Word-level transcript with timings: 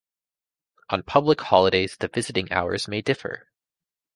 On 0.89 1.03
public 1.03 1.39
holidays 1.41 1.95
the 1.99 2.07
visiting 2.07 2.51
hours 2.51 2.87
may 2.87 3.03
differ. 3.03 3.51